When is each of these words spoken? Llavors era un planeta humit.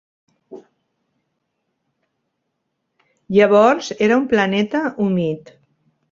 Llavors 3.37 3.91
era 4.07 4.17
un 4.23 4.25
planeta 4.31 4.81
humit. 5.05 5.53